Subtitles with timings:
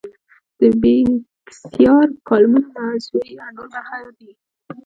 [0.59, 4.31] د بېکسیار کالمونه موضوعي انډول برخه دي.